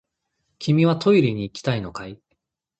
[0.57, 2.19] 君はトイレに行きたいのかい？